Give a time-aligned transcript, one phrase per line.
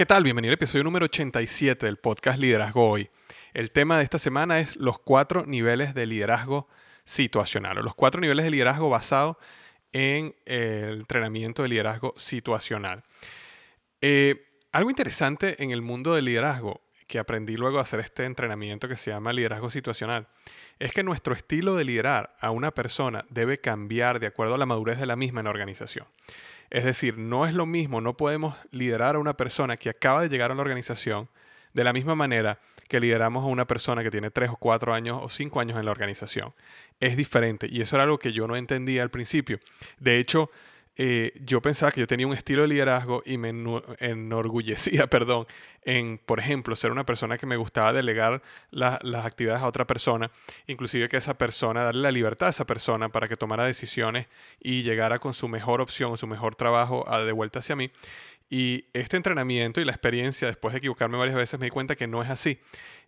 [0.00, 0.24] ¿Qué tal?
[0.24, 3.10] Bienvenido al episodio número 87 del podcast Liderazgo Hoy.
[3.52, 6.68] El tema de esta semana es los cuatro niveles de liderazgo
[7.04, 9.38] situacional, o los cuatro niveles de liderazgo basado
[9.92, 13.04] en el entrenamiento de liderazgo situacional.
[14.00, 18.88] Eh, algo interesante en el mundo del liderazgo que aprendí luego a hacer este entrenamiento
[18.88, 20.28] que se llama liderazgo situacional,
[20.78, 24.64] es que nuestro estilo de liderar a una persona debe cambiar de acuerdo a la
[24.64, 26.06] madurez de la misma en la organización.
[26.70, 30.28] Es decir, no es lo mismo, no podemos liderar a una persona que acaba de
[30.28, 31.28] llegar a la organización
[31.72, 32.58] de la misma manera
[32.88, 35.84] que lideramos a una persona que tiene tres o cuatro años o cinco años en
[35.84, 36.54] la organización.
[36.98, 39.60] Es diferente y eso era algo que yo no entendía al principio.
[39.98, 40.50] De hecho,
[40.96, 43.54] eh, yo pensaba que yo tenía un estilo de liderazgo y me
[43.98, 45.46] enorgullecía, perdón,
[45.82, 50.30] en, por ejemplo, ser una persona que me gustaba delegar las actividades a otra persona,
[50.66, 54.26] inclusive que esa persona, darle la libertad a esa persona para que tomara decisiones
[54.60, 57.90] y llegara con su mejor opción, su mejor trabajo a, de vuelta hacia mí.
[58.50, 62.08] Y este entrenamiento y la experiencia, después de equivocarme varias veces, me di cuenta que
[62.08, 62.58] no es así.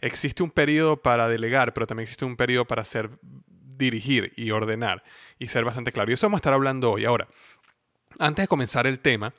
[0.00, 3.10] Existe un periodo para delegar, pero también existe un periodo para hacer
[3.82, 5.02] dirigir y ordenar
[5.38, 6.10] y ser bastante claro.
[6.10, 7.04] Y eso vamos a estar hablando hoy.
[7.04, 7.28] Ahora,
[8.22, 9.34] antes de comenzar el tema,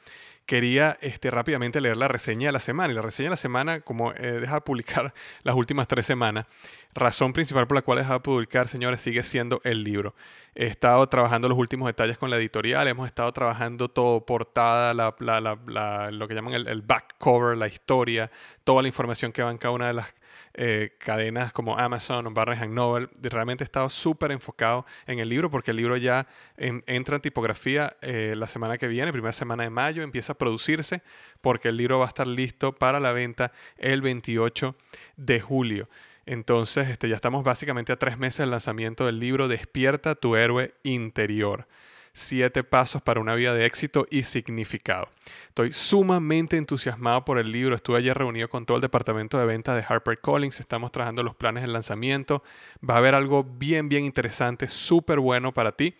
[0.45, 2.91] quería este, rápidamente leer la reseña de la semana.
[2.91, 5.13] Y la reseña de la semana, como he dejado de publicar
[5.43, 6.45] las últimas tres semanas,
[6.93, 10.15] razón principal por la cual he dejado de publicar, señores, sigue siendo el libro.
[10.53, 16.27] He estado trabajando los últimos detalles con la editorial, hemos estado trabajando todo, portada, lo
[16.27, 18.29] que llaman el, el back cover, la historia,
[18.63, 20.13] toda la información que va en cada una de las
[20.53, 23.09] eh, cadenas como Amazon o Barnes Noble.
[23.21, 26.27] Realmente he estado súper enfocado en el libro porque el libro ya
[26.57, 31.01] entra en tipografía eh, la semana que viene, primera semana de mayo, empieza a producirse
[31.41, 34.75] porque el libro va a estar listo para la venta el 28
[35.17, 35.89] de julio.
[36.25, 40.73] Entonces, este, ya estamos básicamente a tres meses del lanzamiento del libro Despierta tu héroe
[40.83, 41.67] interior.
[42.15, 45.09] Siete pasos para una vida de éxito y significado.
[45.47, 47.75] Estoy sumamente entusiasmado por el libro.
[47.75, 50.59] Estuve ayer reunido con todo el departamento de ventas de HarperCollins.
[50.59, 52.43] Estamos trabajando los planes de lanzamiento.
[52.87, 55.95] Va a haber algo bien, bien interesante, súper bueno para ti.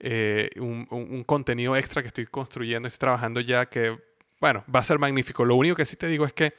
[0.00, 3.96] Eh, un, un, contenido extra que estoy construyendo, estoy trabajando ya que,
[4.40, 5.44] bueno, va a ser magnífico.
[5.44, 6.54] Lo único que sí te digo es que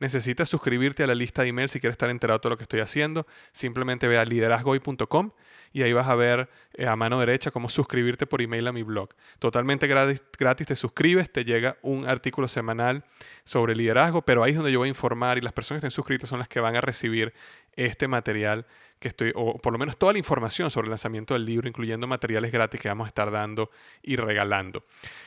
[0.00, 2.64] necesitas suscribirte a la lista de email si quieres estar enterado de todo lo que
[2.64, 3.24] estoy haciendo.
[3.52, 5.30] Simplemente ve a liderazgoy.com
[5.72, 8.82] y ahí vas a ver eh, a mano derecha cómo suscribirte por email a mi
[8.82, 9.10] blog.
[9.38, 13.04] Totalmente gratis, gratis, te suscribes, te llega un artículo semanal
[13.44, 15.96] sobre liderazgo, pero ahí es donde yo voy a informar y las personas que estén
[15.96, 17.32] suscritas son las que van a recibir
[17.78, 18.66] este material
[18.98, 22.06] que estoy, o por lo menos toda la información sobre el lanzamiento del libro, incluyendo
[22.06, 23.70] materiales gratis que vamos a estar dando
[24.02, 24.84] y regalando.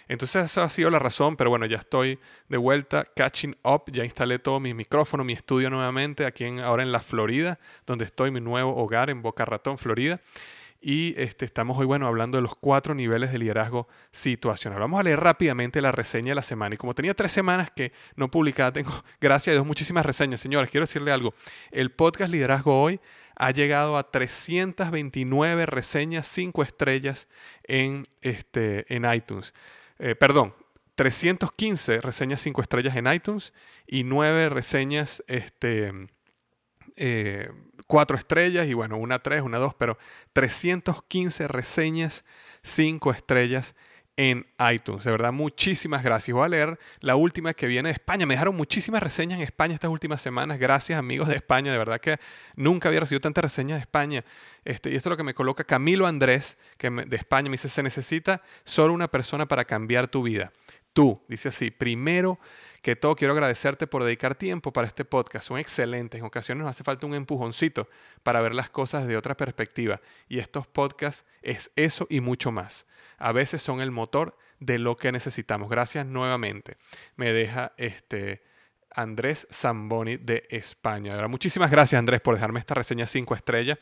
[0.10, 2.20] Entonces esa ha sido la razón, pero bueno, ya estoy
[2.50, 6.84] de vuelta, catching up, ya instalé todo mi micrófono, mi estudio nuevamente aquí en, ahora
[6.84, 10.20] en la Florida, donde estoy, mi nuevo hogar en Boca Ratón, Florida.
[10.84, 14.80] Y este, estamos hoy, bueno, hablando de los cuatro niveles de liderazgo situacional.
[14.80, 16.74] Vamos a leer rápidamente la reseña de la semana.
[16.74, 20.40] Y como tenía tres semanas que no publicaba, tengo, gracias a Dios, muchísimas reseñas.
[20.40, 21.36] Señores, quiero decirle algo.
[21.70, 23.00] El podcast Liderazgo Hoy
[23.36, 27.28] ha llegado a 329 reseñas, 5 estrellas
[27.64, 29.54] en, este, en iTunes.
[30.00, 30.56] Eh, perdón,
[30.96, 33.54] 315 reseñas 5 estrellas en iTunes
[33.86, 36.10] y 9 reseñas este,
[36.96, 37.52] eh,
[37.92, 39.98] 4 estrellas y bueno, una 3, una 2, pero
[40.32, 42.24] 315 reseñas
[42.64, 43.76] 5 estrellas
[44.16, 45.04] en iTunes.
[45.04, 46.34] De verdad, muchísimas gracias.
[46.34, 48.26] Voy a leer la última que viene de España.
[48.26, 50.58] Me dejaron muchísimas reseñas en España estas últimas semanas.
[50.58, 51.70] Gracias, amigos de España.
[51.70, 52.18] De verdad que
[52.56, 54.24] nunca había recibido tantas reseñas de España.
[54.64, 57.68] Este, y esto es lo que me coloca Camilo Andrés, que de España, me dice,
[57.68, 60.54] se necesita solo una persona para cambiar tu vida.
[60.94, 62.40] Tú, dice así, primero
[62.82, 65.48] que todo quiero agradecerte por dedicar tiempo para este podcast.
[65.48, 66.20] Son excelentes.
[66.20, 67.88] En ocasiones nos hace falta un empujoncito
[68.24, 70.02] para ver las cosas de otra perspectiva.
[70.28, 72.88] Y estos podcasts es eso y mucho más.
[73.18, 75.70] A veces son el motor de lo que necesitamos.
[75.70, 76.78] Gracias nuevamente.
[77.16, 78.44] Me deja este
[78.94, 81.28] Andrés Zamboni de España.
[81.28, 83.78] muchísimas gracias Andrés por dejarme esta reseña 5 estrellas.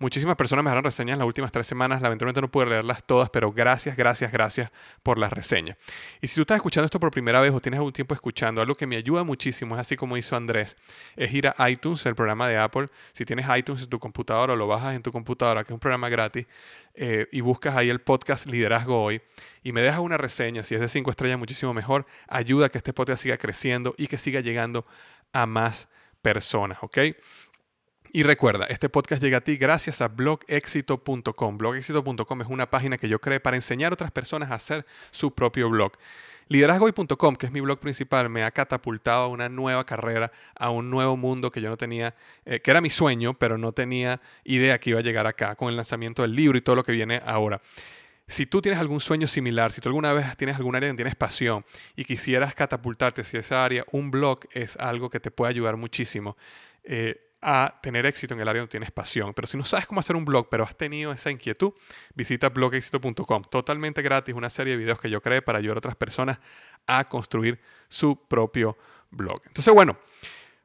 [0.00, 2.00] Muchísimas personas me dejaron reseñas las últimas tres semanas.
[2.00, 4.70] Lamentablemente no pude leerlas todas, pero gracias, gracias, gracias
[5.02, 5.76] por las reseñas.
[6.22, 8.74] Y si tú estás escuchando esto por primera vez o tienes algún tiempo escuchando, algo
[8.74, 10.74] que me ayuda muchísimo, es así como hizo Andrés,
[11.16, 12.88] es ir a iTunes, el programa de Apple.
[13.12, 15.80] Si tienes iTunes en tu computadora o lo bajas en tu computadora, que es un
[15.80, 16.46] programa gratis,
[16.94, 19.20] eh, y buscas ahí el podcast Liderazgo Hoy
[19.62, 22.06] y me dejas una reseña, si es de cinco estrellas, muchísimo mejor.
[22.26, 24.86] Ayuda a que este podcast siga creciendo y que siga llegando
[25.34, 25.88] a más
[26.22, 26.98] personas, ¿ok?
[28.12, 31.58] Y recuerda, este podcast llega a ti gracias a blogexito.com.
[31.58, 35.32] Blogexito.com es una página que yo creé para enseñar a otras personas a hacer su
[35.32, 35.92] propio blog.
[36.48, 40.90] Liderazgoy.com, que es mi blog principal, me ha catapultado a una nueva carrera, a un
[40.90, 44.80] nuevo mundo que yo no tenía, eh, que era mi sueño, pero no tenía idea
[44.80, 47.22] que iba a llegar acá con el lanzamiento del libro y todo lo que viene
[47.24, 47.60] ahora.
[48.26, 51.14] Si tú tienes algún sueño similar, si tú alguna vez tienes algún área en tienes
[51.14, 51.64] pasión
[51.94, 56.36] y quisieras catapultarte hacia esa área, un blog es algo que te puede ayudar muchísimo.
[56.82, 59.32] Eh, a tener éxito en el área donde tienes pasión.
[59.34, 61.72] Pero si no sabes cómo hacer un blog, pero has tenido esa inquietud,
[62.14, 63.44] visita blogexito.com.
[63.44, 66.38] Totalmente gratis, una serie de videos que yo creé para ayudar a otras personas
[66.86, 68.76] a construir su propio
[69.10, 69.40] blog.
[69.46, 69.96] Entonces, bueno,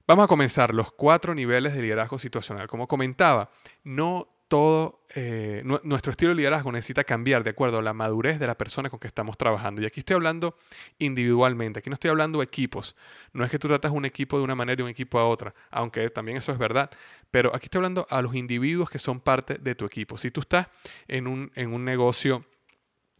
[0.08, 2.68] vamos a comenzar los cuatro niveles de liderazgo situacional.
[2.68, 3.50] Como comentaba,
[3.84, 8.48] no todo eh, nuestro estilo de liderazgo necesita cambiar de acuerdo a la madurez de
[8.48, 9.82] la persona con que estamos trabajando.
[9.82, 10.56] Y aquí estoy hablando
[10.98, 12.96] individualmente, aquí no estoy hablando de equipos.
[13.34, 15.54] No es que tú tratas un equipo de una manera y un equipo a otra,
[15.72, 16.90] aunque también eso es verdad.
[17.32, 20.18] Pero aquí estoy hablando a los individuos que son parte de tu equipo.
[20.18, 20.68] Si tú estás
[21.10, 22.46] en un, en un negocio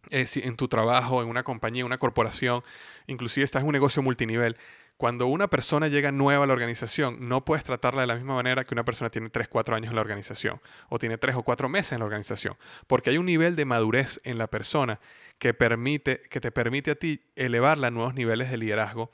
[0.08, 2.62] eh, en tu trabajo, en una compañía, una corporación,
[3.08, 4.56] inclusive estás en un negocio multinivel,
[4.96, 8.64] cuando una persona llega nueva a la organización, no puedes tratarla de la misma manera
[8.64, 11.68] que una persona tiene 3, 4 años en la organización o tiene 3 o 4
[11.68, 12.56] meses en la organización,
[12.86, 14.98] porque hay un nivel de madurez en la persona
[15.38, 19.10] que, permite, que te permite a ti elevarla a nuevos niveles de liderazgo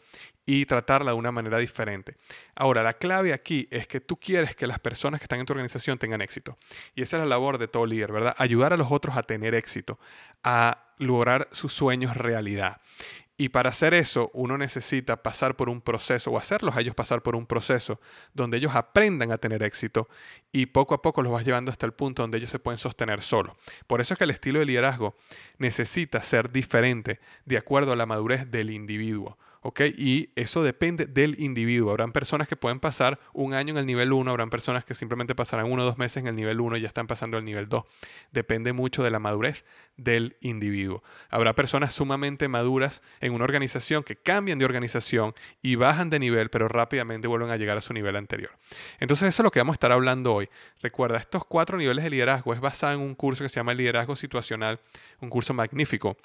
[0.47, 2.17] y tratarla de una manera diferente.
[2.55, 5.53] Ahora, la clave aquí es que tú quieres que las personas que están en tu
[5.53, 6.59] organización tengan éxito.
[6.95, 8.35] Y esa es la labor de todo líder, ¿verdad?
[8.39, 9.99] Ayudar a los otros a tener éxito,
[10.43, 12.81] a lograr sus sueños realidad.
[13.43, 17.25] Y para hacer eso, uno necesita pasar por un proceso o hacerlos a ellos pasar
[17.25, 18.01] por un proceso
[18.35, 20.09] donde ellos aprendan a tener éxito
[20.53, 23.21] y poco a poco los vas llevando hasta el punto donde ellos se pueden sostener
[23.21, 23.57] solos.
[23.89, 25.17] Por eso es que el estilo de liderazgo
[25.59, 29.37] necesita ser diferente de acuerdo a la madurez del individuo.
[29.97, 31.91] Y eso depende del individuo.
[31.91, 35.35] Habrán personas que pueden pasar un año en el nivel 1, habrán personas que simplemente
[35.35, 37.69] pasarán uno o dos meses en el nivel 1 y ya están pasando al nivel
[37.69, 37.85] 2.
[38.33, 39.65] Depende mucho de la madurez
[39.97, 41.05] del individuo.
[41.31, 46.51] Habrá personas sumamente maduras en una organización que cambian de organización y bajan de nivel,
[46.51, 48.51] pero rápidamente vuelven a llegar a su nivel anterior.
[48.99, 50.49] Entonces eso es lo que vamos a estar hablando hoy.
[50.81, 54.17] Recuerda, estos cuatro niveles de liderazgo es basado en un curso que se llama Liderazgo
[54.17, 54.81] Situacional,
[55.21, 56.17] un curso magnífico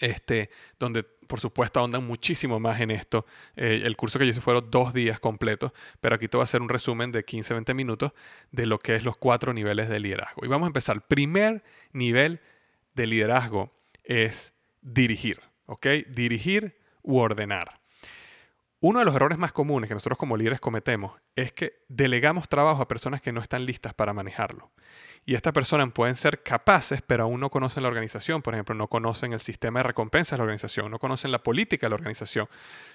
[0.00, 3.26] este, donde por supuesto ahondan muchísimo más en esto.
[3.54, 6.44] Eh, el curso que yo hice fueron dos días completos, pero aquí te voy a
[6.44, 8.12] hacer un resumen de 15-20 minutos
[8.50, 10.44] de lo que es los cuatro niveles de liderazgo.
[10.44, 11.06] Y vamos a empezar.
[11.06, 12.40] Primer nivel
[12.94, 13.70] de liderazgo
[14.02, 15.86] es dirigir, ¿ok?
[16.08, 17.78] Dirigir u ordenar.
[18.80, 22.80] Uno de los errores más comunes que nosotros como líderes cometemos es que delegamos trabajo
[22.80, 24.70] a personas que no están listas para manejarlo
[25.28, 28.40] y estas personas pueden ser capaces, pero aún no conocen la organización.
[28.40, 31.84] Por ejemplo, no conocen el sistema de recompensas de la organización, no conocen la política
[31.84, 32.48] de la organización,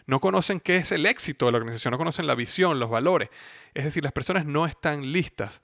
[0.08, 3.30] no conocen qué es el éxito de la organización, no conocen la visión, los valores.
[3.76, 5.62] Es decir, las personas no están listas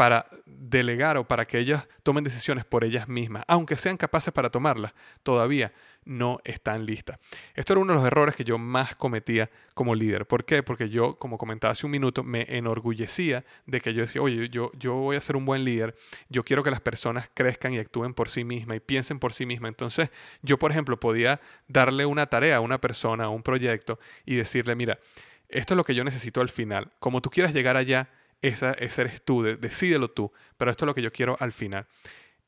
[0.00, 4.48] para delegar o para que ellas tomen decisiones por ellas mismas, aunque sean capaces para
[4.48, 5.74] tomarlas, todavía
[6.06, 7.18] no están listas.
[7.54, 10.24] Esto era uno de los errores que yo más cometía como líder.
[10.24, 10.62] ¿Por qué?
[10.62, 14.72] Porque yo, como comentaba hace un minuto, me enorgullecía de que yo decía, oye, yo,
[14.78, 15.94] yo voy a ser un buen líder,
[16.30, 19.44] yo quiero que las personas crezcan y actúen por sí mismas y piensen por sí
[19.44, 19.68] mismas.
[19.68, 20.08] Entonces,
[20.40, 24.74] yo, por ejemplo, podía darle una tarea a una persona, a un proyecto y decirle,
[24.76, 24.98] mira,
[25.50, 26.90] esto es lo que yo necesito al final.
[27.00, 28.08] Como tú quieras llegar allá,
[28.42, 31.86] esa, ese eres tú, decídelo tú, pero esto es lo que yo quiero al final.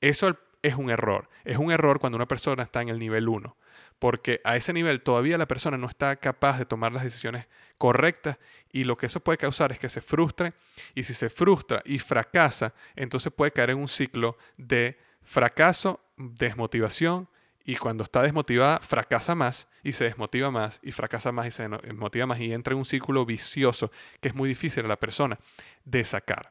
[0.01, 1.29] Eso es un error.
[1.45, 3.57] Es un error cuando una persona está en el nivel 1.
[3.99, 7.47] porque a ese nivel todavía la persona no está capaz de tomar las decisiones
[7.79, 8.37] correctas
[8.73, 10.55] y lo que eso puede causar es que se frustre
[10.97, 17.29] y si se frustra y fracasa, entonces puede caer en un ciclo de fracaso, desmotivación
[17.64, 21.69] y cuando está desmotivada fracasa más y se desmotiva más y fracasa más y se
[21.69, 23.90] desmotiva más y entra en un círculo vicioso
[24.21, 25.38] que es muy difícil a la persona
[25.85, 26.50] de sacar.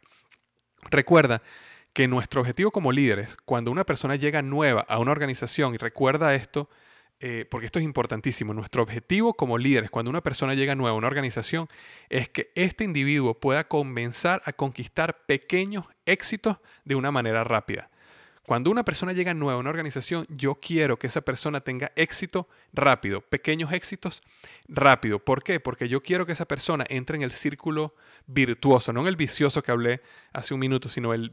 [0.89, 1.41] Recuerda
[1.93, 6.33] que nuestro objetivo como líderes, cuando una persona llega nueva a una organización y recuerda
[6.33, 6.69] esto,
[7.19, 10.97] eh, porque esto es importantísimo, nuestro objetivo como líderes, cuando una persona llega nueva a
[10.97, 11.67] una organización,
[12.09, 17.91] es que este individuo pueda comenzar a conquistar pequeños éxitos de una manera rápida.
[18.45, 22.49] Cuando una persona llega nueva a una organización, yo quiero que esa persona tenga éxito
[22.73, 24.23] rápido, pequeños éxitos
[24.67, 25.19] rápido.
[25.19, 25.59] ¿Por qué?
[25.59, 27.95] Porque yo quiero que esa persona entre en el círculo
[28.25, 30.01] virtuoso, no en el vicioso que hablé
[30.33, 31.29] hace un minuto, sino el,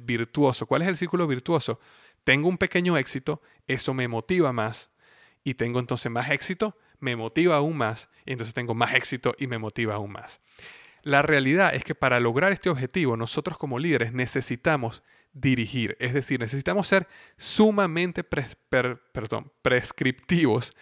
[0.00, 0.66] virtuoso.
[0.66, 1.80] ¿Cuál es el círculo virtuoso?
[2.24, 4.90] Tengo un pequeño éxito, eso me motiva más
[5.44, 9.46] y tengo entonces más éxito, me motiva aún más y entonces tengo más éxito y
[9.46, 10.40] me motiva aún más.
[11.08, 15.96] La realidad es que para lograr este objetivo, nosotros como líderes necesitamos dirigir.
[16.00, 18.22] Es decir, necesitamos ser sumamente
[19.62, 20.76] prescriptivos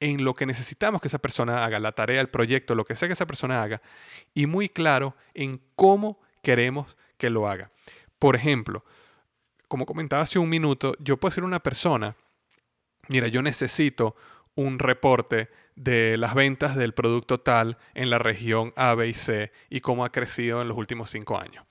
[0.00, 3.08] en lo que necesitamos que esa persona haga, la tarea, el proyecto, lo que sea
[3.08, 3.80] que esa persona haga,
[4.34, 7.70] y muy claro en cómo queremos que lo haga.
[8.18, 8.84] Por ejemplo,
[9.68, 12.16] como comentaba hace un minuto, yo puedo ser una persona,
[13.06, 14.16] mira, yo necesito
[14.56, 19.52] un reporte de las ventas del producto tal en la región A, B y C
[19.70, 21.64] y cómo ha crecido en los últimos cinco años.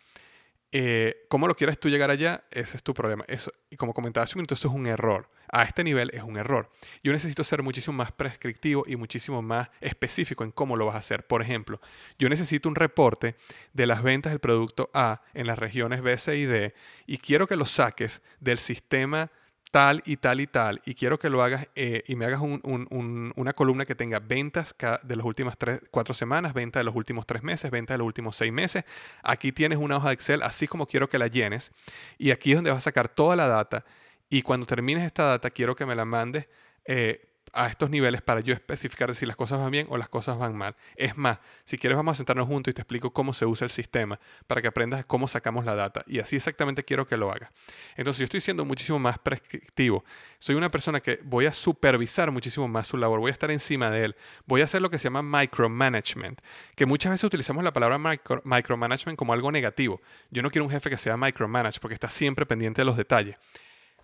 [0.71, 2.43] Eh, ¿Cómo lo quieres tú llegar allá?
[2.51, 3.25] Ese es tu problema.
[3.27, 5.29] Eso, y como comentaba hace un minuto, eso es un error.
[5.49, 6.69] A este nivel es un error.
[7.03, 10.99] Yo necesito ser muchísimo más prescriptivo y muchísimo más específico en cómo lo vas a
[10.99, 11.25] hacer.
[11.25, 11.79] Por ejemplo,
[12.19, 13.35] yo necesito un reporte
[13.73, 16.73] de las ventas del producto A en las regiones B, C y D
[17.05, 19.31] y quiero que lo saques del sistema
[19.71, 23.53] tal y tal y tal, y quiero que lo hagas eh, y me hagas una
[23.53, 27.43] columna que tenga ventas de las últimas tres, cuatro semanas, ventas de los últimos tres
[27.43, 28.85] meses, ventas de los últimos seis meses.
[29.23, 31.71] Aquí tienes una hoja de Excel, así como quiero que la llenes,
[32.17, 33.83] y aquí es donde vas a sacar toda la data,
[34.29, 36.47] y cuando termines esta data, quiero que me la mandes
[36.85, 37.26] eh,
[37.57, 40.55] a estos niveles para yo especificar si las cosas van bien o las cosas van
[40.55, 40.75] mal.
[40.95, 43.71] Es más, si quieres vamos a sentarnos juntos y te explico cómo se usa el
[43.71, 46.03] sistema para que aprendas cómo sacamos la data.
[46.05, 47.49] Y así exactamente quiero que lo hagas.
[47.95, 50.05] Entonces yo estoy siendo muchísimo más prescriptivo.
[50.37, 53.89] Soy una persona que voy a supervisar muchísimo más su labor, voy a estar encima
[53.89, 56.39] de él, voy a hacer lo que se llama micromanagement,
[56.75, 57.97] que muchas veces utilizamos la palabra
[58.43, 59.99] micromanagement como algo negativo.
[60.29, 63.35] Yo no quiero un jefe que sea micromanage porque está siempre pendiente de los detalles.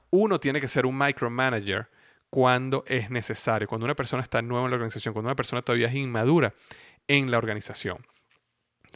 [0.10, 1.88] Uno tiene que ser un micromanager
[2.34, 5.90] cuando es necesario, cuando una persona está nueva en la organización, cuando una persona todavía
[5.90, 6.56] es inmadura
[7.08, 8.04] en la organización.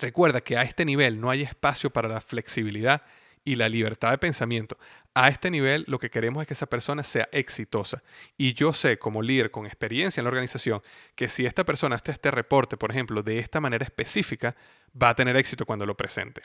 [0.01, 3.03] Recuerda que a este nivel no hay espacio para la flexibilidad
[3.45, 4.79] y la libertad de pensamiento.
[5.13, 8.01] A este nivel lo que queremos es que esa persona sea exitosa.
[8.39, 10.81] Y yo sé como líder con experiencia en la organización
[11.13, 14.55] que si esta persona hace este reporte, por ejemplo, de esta manera específica,
[14.99, 16.41] va a tener éxito cuando lo presente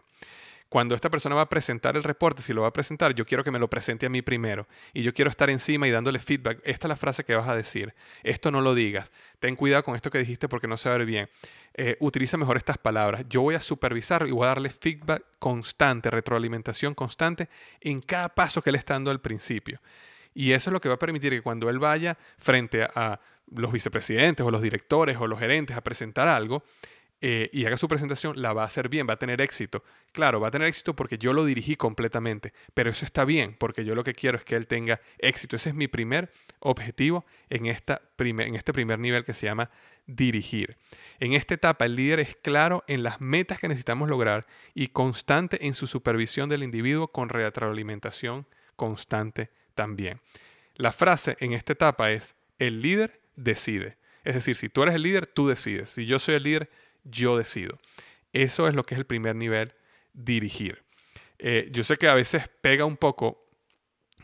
[0.73, 3.45] cuando esta persona va a presentar el reporte, si lo va a presentar, yo quiero
[3.45, 4.67] que me lo presente a mí primero.
[4.95, 6.61] Y yo quiero estar encima y dándole feedback.
[6.65, 7.93] Esta es la frase que vas a decir.
[8.23, 9.13] Esto no lo digas.
[9.39, 11.29] Ten cuidado con esto que dijiste porque no se va a ver bien.
[11.75, 13.27] Eh, utiliza mejor estas palabras.
[13.29, 17.51] Yo voy a supervisar y voy a darle feedback constante, retroalimentación constante
[17.83, 19.79] en cada paso que él está dando al principio.
[20.33, 23.21] Y eso es lo que va a permitir que cuando él vaya frente a
[23.55, 26.63] los vicepresidentes o los directores o los gerentes a presentar algo,
[27.25, 29.85] eh, y haga su presentación, la va a hacer bien, va a tener éxito.
[30.11, 33.85] Claro, va a tener éxito porque yo lo dirigí completamente, pero eso está bien porque
[33.85, 35.55] yo lo que quiero es que él tenga éxito.
[35.55, 39.71] Ese es mi primer objetivo en, esta en este primer nivel que se llama
[40.05, 40.77] dirigir.
[41.21, 45.65] En esta etapa el líder es claro en las metas que necesitamos lograr y constante
[45.65, 50.19] en su supervisión del individuo con retroalimentación constante también.
[50.75, 53.97] La frase en esta etapa es, el líder decide.
[54.25, 55.91] Es decir, si tú eres el líder, tú decides.
[55.91, 56.71] Si yo soy el líder,
[57.05, 57.79] yo decido.
[58.33, 59.75] Eso es lo que es el primer nivel,
[60.13, 60.83] dirigir.
[61.39, 63.43] Eh, yo sé que a veces pega un poco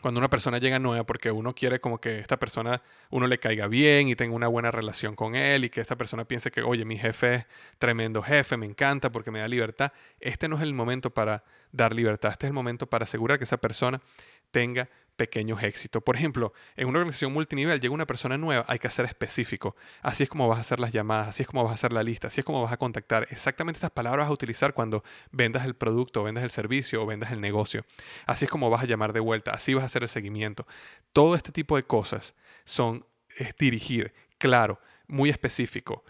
[0.01, 3.67] cuando una persona llega nueva porque uno quiere como que esta persona, uno le caiga
[3.67, 6.85] bien y tenga una buena relación con él y que esta persona piense que, oye,
[6.85, 7.45] mi jefe es
[7.77, 9.91] tremendo jefe, me encanta porque me da libertad.
[10.19, 13.43] Este no es el momento para dar libertad, este es el momento para asegurar que
[13.43, 14.01] esa persona
[14.51, 16.01] tenga pequeños éxitos.
[16.01, 19.75] Por ejemplo, en una organización multinivel llega una persona nueva, hay que ser específico.
[20.01, 22.03] Así es como vas a hacer las llamadas, así es como vas a hacer la
[22.03, 23.27] lista, así es como vas a contactar.
[23.29, 27.33] Exactamente estas palabras vas a utilizar cuando vendas el producto, vendas el servicio o vendas
[27.33, 27.83] el negocio.
[28.25, 30.65] Así es como vas a llamar de vuelta, así vas a hacer el seguimiento.
[31.11, 32.33] Todo este tipo de cosas
[32.63, 36.05] son es dirigir, claro, muy específico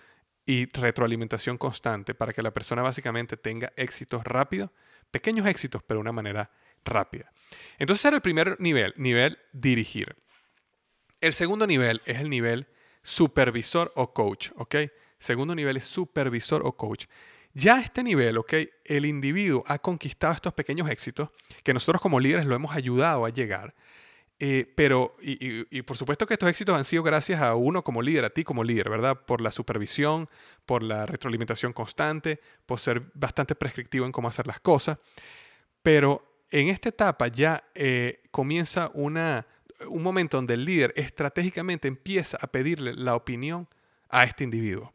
[0.45, 4.69] y retroalimentación constante para que la persona básicamente tenga éxitos rápidos,
[5.09, 6.51] pequeños éxitos, pero de una manera
[6.85, 7.31] rápida.
[7.77, 10.15] Entonces era el primer nivel, nivel dirigir.
[11.21, 12.67] El segundo nivel es el nivel
[13.03, 14.75] supervisor o coach, ¿ok?
[15.19, 17.05] Segundo nivel es supervisor o coach.
[17.53, 18.53] Ya a este nivel, ¿ok?
[18.85, 21.29] El individuo ha conquistado estos pequeños éxitos
[21.63, 23.73] que nosotros como líderes lo hemos ayudado a llegar.
[24.41, 28.23] Eh, pero, y, por supuesto que estos éxitos han sido gracias a uno como líder,
[28.23, 29.25] a ti como líder, ¿verdad?
[29.25, 30.29] Por la supervisión,
[30.65, 34.97] por la retroalimentación constante, por ser bastante prescriptivo en cómo hacer las cosas.
[35.81, 42.47] Pero en esta etapa ya eh, comienza un momento donde el líder estratégicamente empieza a
[42.47, 43.67] pedirle la opinión
[44.09, 44.93] a este individuo.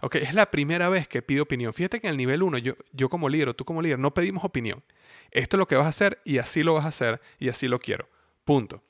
[0.00, 1.72] Okay, es la primera vez que pido opinión.
[1.72, 4.12] Fíjate que en el nivel 1, yo, yo como líder o tú como líder, no
[4.12, 4.82] pedimos opinión.
[5.30, 7.68] Esto es lo que vas a hacer y así lo vas a hacer y así
[7.68, 8.08] lo quiero.
[8.44, 8.82] Punto.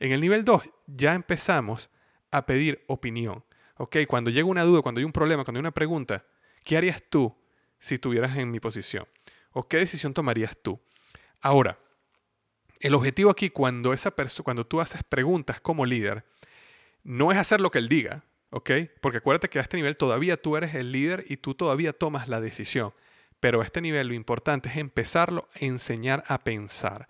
[0.00, 1.90] En el nivel 2 ya empezamos
[2.30, 3.44] a pedir opinión.
[3.76, 3.98] ¿Ok?
[4.08, 6.24] Cuando llega una duda, cuando hay un problema, cuando hay una pregunta,
[6.64, 7.36] ¿qué harías tú
[7.78, 9.06] si estuvieras en mi posición?
[9.52, 10.80] ¿O qué decisión tomarías tú?
[11.42, 11.78] Ahora,
[12.80, 13.94] el objetivo aquí cuando,
[14.44, 16.24] cuando tú haces preguntas como líder,
[17.02, 18.70] no es hacer lo que él diga, ¿ok?
[19.00, 22.28] Porque acuérdate que a este nivel todavía tú eres el líder y tú todavía tomas
[22.28, 22.94] la decisión.
[23.40, 27.08] Pero a este nivel lo importante es empezarlo a enseñar a pensar.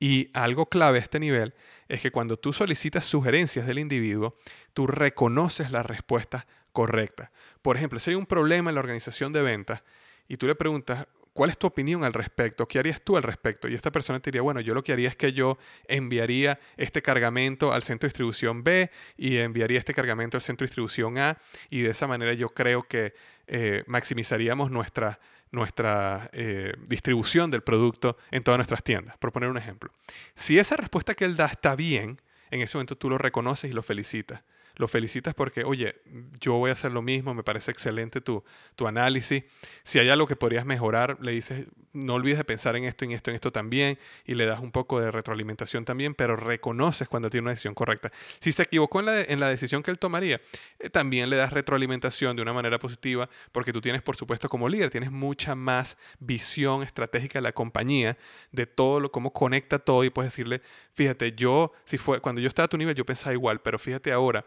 [0.00, 1.54] Y algo clave a este nivel
[1.88, 4.36] es que cuando tú solicitas sugerencias del individuo,
[4.72, 7.30] tú reconoces la respuesta correcta.
[7.60, 9.82] Por ejemplo, si hay un problema en la organización de ventas
[10.28, 12.66] y tú le preguntas, ¿cuál es tu opinión al respecto?
[12.66, 13.68] ¿Qué harías tú al respecto?
[13.68, 17.02] Y esta persona te diría, bueno, yo lo que haría es que yo enviaría este
[17.02, 21.36] cargamento al centro de distribución B y enviaría este cargamento al centro de distribución A
[21.68, 23.14] y de esa manera yo creo que
[23.46, 25.20] eh, maximizaríamos nuestra
[25.52, 29.92] nuestra eh, distribución del producto en todas nuestras tiendas, por poner un ejemplo.
[30.34, 33.72] Si esa respuesta que él da está bien, en ese momento tú lo reconoces y
[33.72, 34.42] lo felicitas
[34.76, 35.96] lo felicitas porque, oye,
[36.40, 39.44] yo voy a hacer lo mismo, me parece excelente tu, tu análisis.
[39.82, 43.12] Si hay algo que podrías mejorar, le dices, no olvides de pensar en esto, en
[43.12, 47.30] esto, en esto también, y le das un poco de retroalimentación también, pero reconoces cuando
[47.30, 48.12] tiene una decisión correcta.
[48.40, 50.40] Si se equivocó en la, en la decisión que él tomaría,
[50.78, 54.68] eh, también le das retroalimentación de una manera positiva, porque tú tienes, por supuesto, como
[54.68, 58.18] líder, tienes mucha más visión estratégica de la compañía,
[58.52, 60.60] de todo lo, cómo conecta todo, y puedes decirle,
[60.92, 64.12] fíjate, yo, si fue, cuando yo estaba a tu nivel, yo pensaba igual, pero fíjate
[64.12, 64.44] ahora,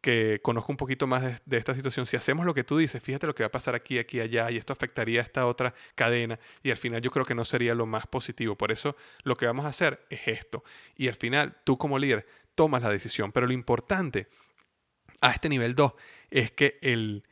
[0.00, 3.26] que conozco un poquito más de, esta situación, si hacemos lo que tú dices, fíjate
[3.26, 6.38] lo que va a pasar aquí, aquí, allá, y esto afectaría a esta otra cadena,
[6.62, 8.56] y al final yo creo que no sería lo más positivo.
[8.56, 10.64] Por eso lo que vamos a hacer es esto.
[10.96, 13.32] Y al final tú como líder tomas la decisión.
[13.32, 14.28] Pero lo importante
[15.20, 15.92] a este nivel 2
[16.30, 17.24] es que el,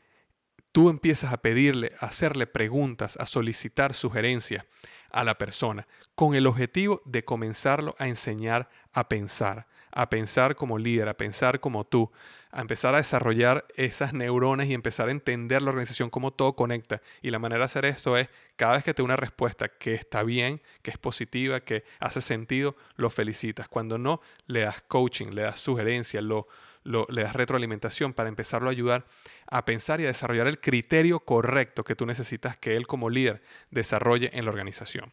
[0.73, 4.65] tú empiezas a pedirle, a hacerle preguntas, a solicitar sugerencias
[5.11, 10.79] a la persona, con el objetivo de comenzarlo a enseñar a pensar a pensar como
[10.79, 12.11] líder, a pensar como tú,
[12.51, 17.03] a empezar a desarrollar esas neuronas y empezar a entender la organización, cómo todo conecta.
[17.23, 20.23] Y la manera de hacer esto es, cada vez que te una respuesta que está
[20.23, 23.69] bien, que es positiva, que hace sentido, lo felicitas.
[23.69, 26.49] Cuando no, le das coaching, le das sugerencias, lo,
[26.85, 29.05] le das retroalimentación para empezarlo a ayudar
[29.51, 33.43] a pensar y a desarrollar el criterio correcto que tú necesitas que él como líder
[33.71, 35.13] desarrolle en la organización.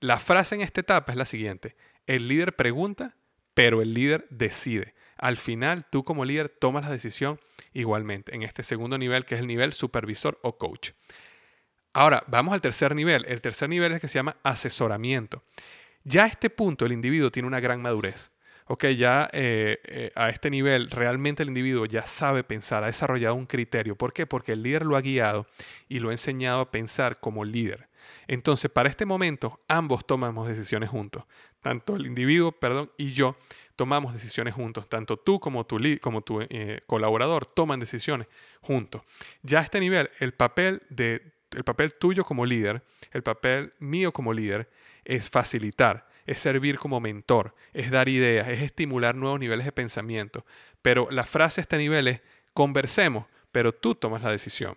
[0.00, 1.76] La frase en esta etapa es la siguiente.
[2.06, 3.14] El líder pregunta
[3.54, 4.94] pero el líder decide.
[5.22, 7.38] Al final, tú como líder tomas la decisión
[7.72, 10.90] igualmente en este segundo nivel, que es el nivel supervisor o coach.
[11.92, 13.24] Ahora, vamos al tercer nivel.
[13.28, 15.44] El tercer nivel es el que se llama asesoramiento.
[16.02, 18.32] Ya a este punto el individuo tiene una gran madurez.
[18.66, 23.36] Ok, ya eh, eh, a este nivel realmente el individuo ya sabe pensar, ha desarrollado
[23.36, 23.94] un criterio.
[23.94, 24.26] ¿Por qué?
[24.26, 25.46] Porque el líder lo ha guiado
[25.88, 27.86] y lo ha enseñado a pensar como líder.
[28.26, 31.22] Entonces, para este momento, ambos tomamos decisiones juntos.
[31.60, 33.36] Tanto el individuo, perdón, y yo
[33.82, 34.88] tomamos decisiones juntos.
[34.88, 38.28] Tanto tú como tu, como tu eh, colaborador toman decisiones
[38.60, 39.02] juntos.
[39.42, 44.12] Ya a este nivel, el papel, de, el papel tuyo como líder, el papel mío
[44.12, 44.70] como líder,
[45.04, 50.46] es facilitar, es servir como mentor, es dar ideas, es estimular nuevos niveles de pensamiento.
[50.80, 52.20] Pero la frase a este nivel es,
[52.54, 54.76] conversemos, pero tú tomas la decisión.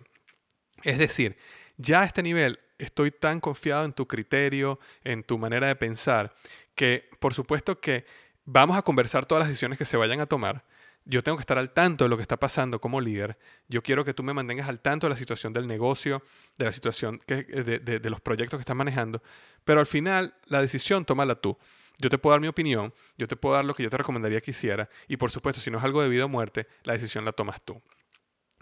[0.82, 1.36] Es decir,
[1.76, 6.34] ya a este nivel estoy tan confiado en tu criterio, en tu manera de pensar,
[6.74, 8.04] que por supuesto que
[8.46, 10.64] vamos a conversar todas las decisiones que se vayan a tomar.
[11.04, 13.38] Yo tengo que estar al tanto de lo que está pasando como líder.
[13.68, 16.22] Yo quiero que tú me mantengas al tanto de la situación del negocio,
[16.56, 19.22] de la situación de, de, los proyectos que estás manejando.
[19.64, 21.56] Pero al final, la decisión tómala tú.
[21.98, 24.40] Yo te puedo dar mi opinión, yo te puedo dar lo que yo te recomendaría
[24.40, 24.88] que hiciera.
[25.06, 27.62] Y por supuesto, si no es algo de vida o muerte, la decisión la tomas
[27.62, 27.80] tú.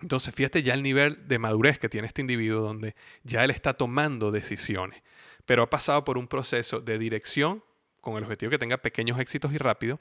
[0.02, 3.74] Entonces, fíjate ya el nivel de madurez que tiene este individuo donde ya él está
[3.74, 5.02] tomando decisiones,
[5.46, 7.64] pero ha pasado por un proceso de dirección
[8.04, 9.98] con el objetivo de que tenga pequeños éxitos y rápido,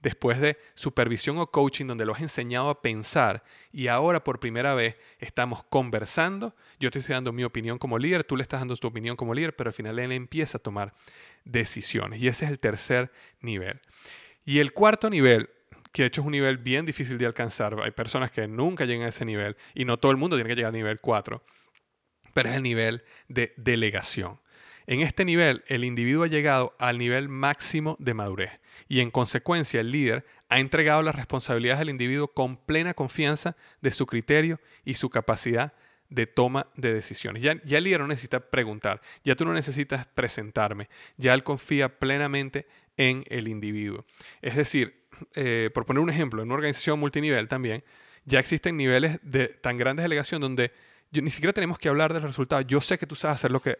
[0.00, 4.74] después de supervisión o coaching donde lo has enseñado a pensar y ahora por primera
[4.74, 8.76] vez estamos conversando, yo te estoy dando mi opinión como líder, tú le estás dando
[8.76, 10.94] tu opinión como líder, pero al final él empieza a tomar
[11.44, 13.80] decisiones y ese es el tercer nivel.
[14.44, 15.50] Y el cuarto nivel
[15.92, 17.74] que de hecho es un nivel bien difícil de alcanzar.
[17.82, 20.54] Hay personas que nunca llegan a ese nivel y no todo el mundo tiene que
[20.54, 21.42] llegar al nivel 4,
[22.34, 24.38] pero es el nivel de delegación.
[24.88, 29.80] En este nivel, el individuo ha llegado al nivel máximo de madurez y en consecuencia
[29.80, 34.94] el líder ha entregado las responsabilidades al individuo con plena confianza de su criterio y
[34.94, 35.74] su capacidad
[36.08, 37.42] de toma de decisiones.
[37.42, 41.98] Ya, ya, el líder no necesita preguntar, ya tú no necesitas presentarme, ya él confía
[41.98, 44.06] plenamente en el individuo.
[44.40, 45.02] Es decir,
[45.34, 47.84] eh, por poner un ejemplo, en una organización multinivel también,
[48.24, 50.72] ya existen niveles de tan grandes delegación donde
[51.10, 52.60] yo, ni siquiera tenemos que hablar del resultado.
[52.62, 53.76] Yo sé que tú sabes hacer lo que,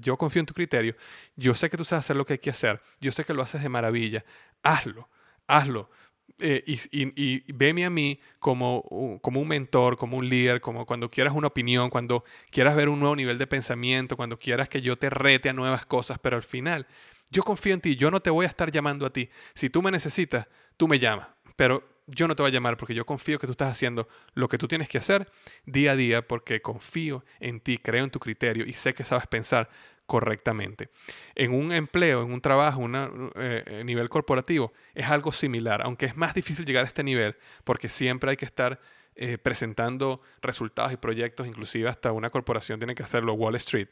[0.00, 0.96] yo confío en tu criterio,
[1.36, 3.42] yo sé que tú sabes hacer lo que hay que hacer, yo sé que lo
[3.42, 4.24] haces de maravilla,
[4.62, 5.08] hazlo,
[5.46, 5.90] hazlo.
[6.38, 11.10] Eh, y, y, veme a mí como, como un mentor, como un líder, como cuando
[11.10, 14.96] quieras una opinión, cuando quieras ver un nuevo nivel de pensamiento, cuando quieras que yo
[14.96, 16.86] te rete a nuevas cosas, pero al final
[17.30, 19.28] yo confío en ti, yo no te voy a estar llamando a ti.
[19.54, 22.94] Si tú me necesitas, tú me llamas, pero yo no te voy a llamar porque
[22.94, 25.30] yo confío que tú estás haciendo lo que tú tienes que hacer
[25.64, 29.26] día a día porque confío en ti, creo en tu criterio y sé que sabes
[29.26, 29.68] pensar
[30.06, 30.90] correctamente.
[31.34, 36.16] En un empleo, en un trabajo, un eh, nivel corporativo, es algo similar, aunque es
[36.16, 38.80] más difícil llegar a este nivel porque siempre hay que estar
[39.16, 43.88] eh, presentando resultados y proyectos, inclusive hasta una corporación tiene que hacerlo Wall Street.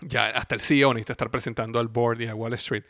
[0.00, 2.84] Ya hasta el CEO necesita estar presentando al board y a Wall Street.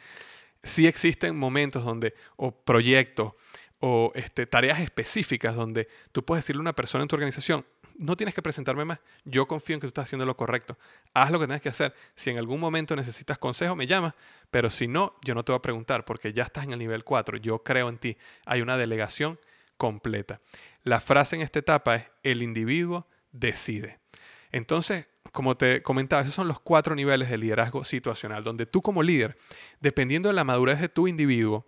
[0.63, 3.35] Sí existen momentos donde, o proyectos,
[3.87, 7.67] o este, tareas específicas donde tú puedes decirle a una persona en tu organización,
[7.99, 10.79] no tienes que presentarme más, yo confío en que tú estás haciendo lo correcto,
[11.13, 14.15] haz lo que tienes que hacer, si en algún momento necesitas consejo, me llamas,
[14.51, 17.05] pero si no, yo no te voy a preguntar porque ya estás en el nivel
[17.05, 18.17] 4, yo creo en ti,
[18.47, 19.39] hay una delegación
[19.77, 20.41] completa.
[20.83, 23.99] La frase en esta etapa es, el individuo decide.
[24.51, 29.03] Entonces, como te comentaba, esos son los cuatro niveles de liderazgo situacional, donde tú como
[29.03, 29.37] líder,
[29.81, 31.67] dependiendo de la madurez de tu individuo,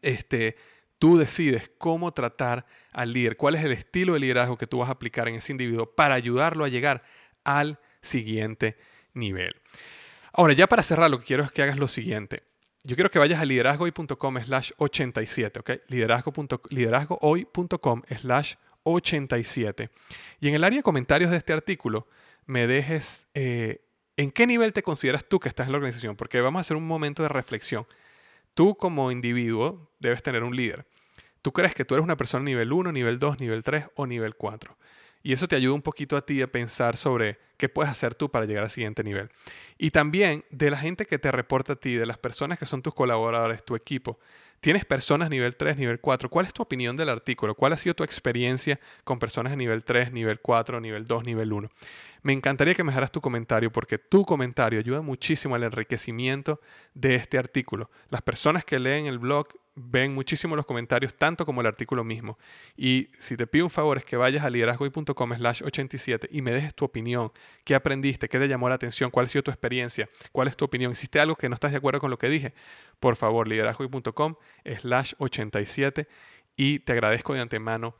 [0.00, 0.56] este,
[1.02, 4.88] Tú decides cómo tratar al líder, cuál es el estilo de liderazgo que tú vas
[4.88, 7.02] a aplicar en ese individuo para ayudarlo a llegar
[7.42, 8.76] al siguiente
[9.12, 9.56] nivel.
[10.32, 12.44] Ahora, ya para cerrar, lo que quiero es que hagas lo siguiente.
[12.84, 15.70] Yo quiero que vayas a liderazgohoy.com slash 87, ¿ok?
[15.88, 19.90] liderazgohoy.com slash 87.
[20.40, 22.06] Y en el área de comentarios de este artículo,
[22.46, 23.80] me dejes eh,
[24.16, 26.76] en qué nivel te consideras tú que estás en la organización, porque vamos a hacer
[26.76, 27.88] un momento de reflexión.
[28.54, 30.86] Tú como individuo debes tener un líder.
[31.42, 34.36] Tú crees que tú eres una persona nivel 1, nivel 2, nivel 3 o nivel
[34.36, 34.76] 4.
[35.24, 38.30] Y eso te ayuda un poquito a ti a pensar sobre qué puedes hacer tú
[38.30, 39.30] para llegar al siguiente nivel.
[39.78, 42.82] Y también de la gente que te reporta a ti, de las personas que son
[42.82, 44.18] tus colaboradores, tu equipo.
[44.60, 46.28] Tienes personas nivel 3, nivel 4.
[46.28, 47.54] ¿Cuál es tu opinión del artículo?
[47.54, 51.52] ¿Cuál ha sido tu experiencia con personas de nivel 3, nivel 4, nivel 2, nivel
[51.52, 51.68] 1?
[52.22, 56.60] Me encantaría que me dejaras tu comentario porque tu comentario ayuda muchísimo al enriquecimiento
[56.94, 57.90] de este artículo.
[58.10, 62.38] Las personas que leen el blog ven muchísimo los comentarios, tanto como el artículo mismo.
[62.76, 66.52] Y si te pido un favor es que vayas a liderazgoy.com slash 87 y me
[66.52, 67.32] dejes tu opinión.
[67.64, 68.28] ¿Qué aprendiste?
[68.28, 69.10] ¿Qué te llamó la atención?
[69.10, 70.08] ¿Cuál ha sido tu experiencia?
[70.30, 70.92] ¿Cuál es tu opinión?
[70.92, 72.54] ¿Hiciste algo que no estás de acuerdo con lo que dije?
[73.00, 74.36] Por favor, liderazgoy.com
[74.80, 76.08] slash 87
[76.56, 77.96] y te agradezco de antemano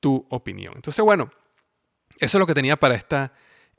[0.00, 0.74] tu opinión.
[0.76, 1.30] Entonces, bueno,
[2.18, 3.32] eso es lo que tenía para esta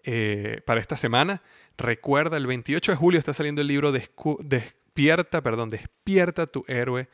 [0.03, 1.41] eh, para esta semana.
[1.77, 7.09] Recuerda, el 28 de julio está saliendo el libro Despierta, perdón, Despierta tu héroe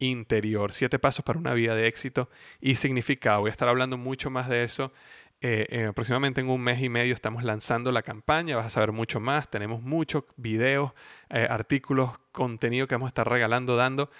[0.00, 0.72] interior.
[0.72, 2.28] Siete pasos para una vida de éxito
[2.60, 3.40] y significado.
[3.40, 4.92] Voy a estar hablando mucho más de eso.
[5.40, 8.92] Eh, eh, aproximadamente en un mes y medio estamos lanzando la campaña, vas a saber
[8.92, 10.92] mucho más, tenemos muchos videos,
[11.30, 14.10] artículos, contenido que vamos a estar regalando, dando,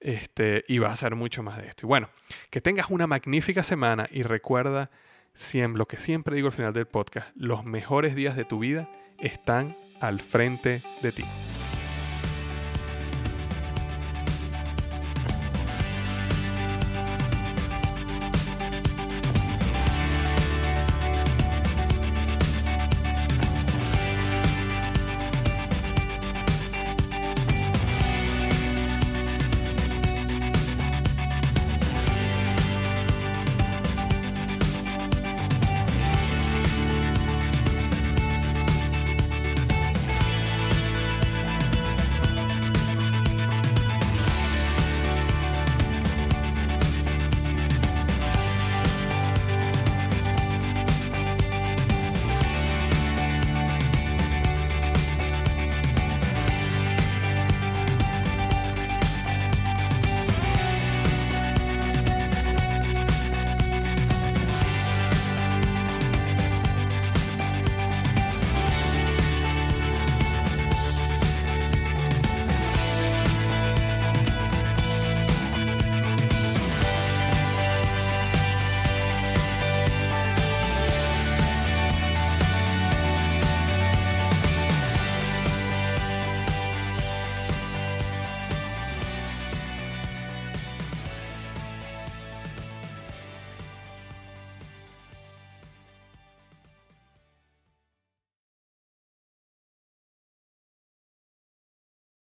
[0.00, 1.86] este, y vas a saber mucho más de esto.
[1.86, 2.10] Y bueno,
[2.50, 4.90] que tengas una magnífica semana y recuerda
[5.34, 8.88] siempre, lo que siempre digo al final del podcast, los mejores días de tu vida
[9.18, 11.24] están al frente de ti.